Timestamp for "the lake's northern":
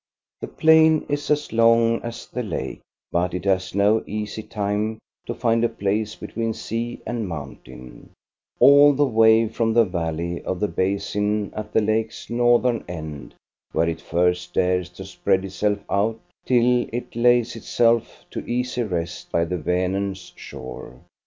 11.71-12.83